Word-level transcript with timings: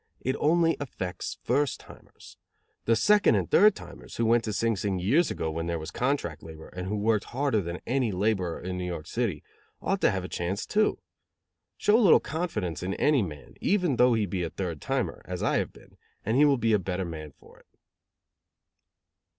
It 0.21 0.35
only 0.39 0.73
effects 0.81 1.37
first 1.43 1.79
timers. 1.79 2.35
The 2.85 2.95
second 2.95 3.35
and 3.35 3.47
third 3.47 3.75
timers, 3.75 4.15
who 4.17 4.25
went 4.25 4.43
to 4.45 4.51
Sing 4.51 4.75
Sing 4.75 4.97
years 4.97 5.29
ago 5.29 5.51
when 5.51 5.67
there 5.67 5.77
was 5.77 5.91
contract 5.91 6.41
labor 6.41 6.69
and 6.69 6.87
who 6.87 6.95
worked 6.97 7.25
harder 7.25 7.61
than 7.61 7.81
any 7.85 8.11
laborer 8.11 8.59
in 8.59 8.79
New 8.79 8.85
York 8.85 9.05
City, 9.05 9.43
ought 9.79 10.01
to 10.01 10.09
have 10.09 10.23
a 10.23 10.27
chance, 10.27 10.65
too. 10.65 10.97
Show 11.77 11.95
a 11.99 12.01
little 12.01 12.19
confidence 12.19 12.81
in 12.81 12.95
any 12.95 13.21
man, 13.21 13.53
even 13.61 13.97
though 13.97 14.15
he 14.15 14.25
be 14.25 14.41
a 14.41 14.49
third 14.49 14.81
timer, 14.81 15.21
as 15.25 15.43
I 15.43 15.57
have 15.59 15.71
been, 15.71 15.97
and 16.25 16.35
he 16.35 16.45
will 16.45 16.57
be 16.57 16.73
a 16.73 16.79
better 16.79 17.05
man 17.05 17.31
for 17.39 17.59
it. 17.59 17.67